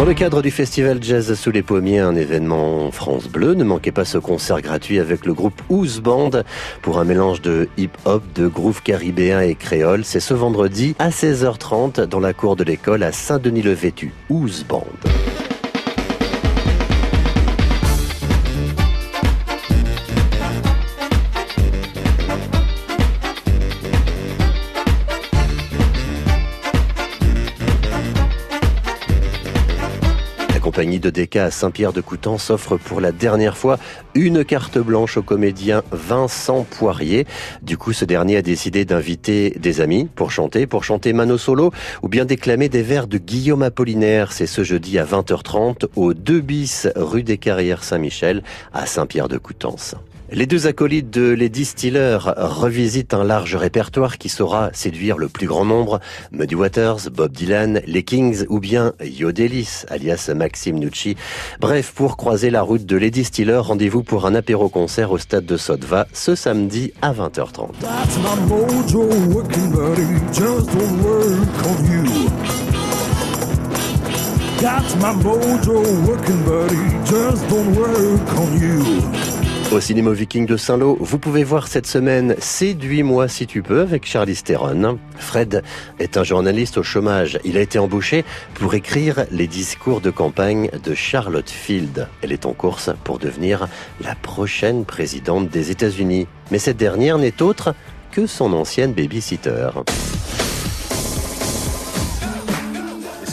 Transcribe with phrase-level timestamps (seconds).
[0.00, 3.92] Dans le cadre du festival Jazz sous les pommiers, un événement France Bleu, ne manquez
[3.92, 6.30] pas ce concert gratuit avec le groupe Ouz Band
[6.80, 10.06] pour un mélange de hip-hop, de groove caribéen et créole.
[10.06, 14.14] C'est ce vendredi à 16h30 dans la cour de l'école à Saint-Denis-le-Vêtu.
[14.30, 14.86] Ouz Band.
[30.70, 33.76] Compagnie de DK à Saint-Pierre-de-Coutan s'offre pour la dernière fois
[34.14, 37.26] une carte blanche au comédien Vincent Poirier.
[37.60, 41.72] Du coup, ce dernier a décidé d'inviter des amis pour chanter, pour chanter Mano Solo
[42.04, 44.30] ou bien déclamer des vers de Guillaume Apollinaire.
[44.30, 49.96] C'est ce jeudi à 20h30 au 2 bis rue des Carrières Saint-Michel à Saint-Pierre-de-Coutances.
[50.32, 55.48] Les deux acolytes de Les Distillers revisitent un large répertoire qui saura séduire le plus
[55.48, 55.98] grand nombre.
[56.30, 61.16] Muddy Waters, Bob Dylan, les Kings ou bien Yodelis, alias Maxime Nucci.
[61.58, 65.56] Bref, pour croiser la route de Les Distillers, rendez-vous pour un apéro-concert au stade de
[65.56, 67.70] Sotva ce samedi à 20h30.
[79.72, 84.04] Au cinéma Viking de Saint-Lô, vous pouvez voir cette semaine Séduis-moi si tu peux avec
[84.04, 84.98] Charlie Theron.
[85.16, 85.62] Fred
[86.00, 87.38] est un journaliste au chômage.
[87.44, 92.08] Il a été embauché pour écrire les discours de campagne de Charlotte Field.
[92.20, 93.68] Elle est en course pour devenir
[94.00, 96.26] la prochaine présidente des États-Unis.
[96.50, 97.72] Mais cette dernière n'est autre
[98.10, 99.68] que son ancienne babysitter.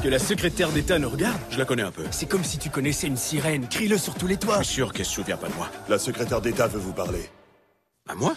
[0.06, 2.04] La secrétaire d'État nous regarde Je la connais un peu.
[2.12, 3.68] C'est comme si tu connaissais une sirène.
[3.68, 4.60] Crie-le sur tous les toits.
[4.60, 5.70] Je suis sûr qu'elle se souvient pas de moi.
[5.90, 7.30] La secrétaire d'État veut vous parler.
[8.10, 8.36] À moi?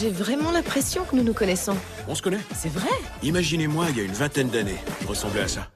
[0.00, 1.76] J'ai vraiment l'impression que nous nous connaissons.
[2.08, 2.40] On se connaît?
[2.54, 2.88] C'est vrai?
[3.22, 5.68] Imaginez-moi, il y a une vingtaine d'années, je ressemblais à ça.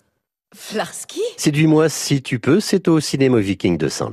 [0.54, 1.20] Flarsky?
[1.36, 4.12] Séduis-moi si tu peux, c'est au cinéma Viking de Saint-Lô.